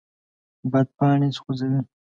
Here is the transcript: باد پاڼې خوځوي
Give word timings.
باد 0.71 0.87
پاڼې 0.97 1.29
خوځوي 1.41 1.79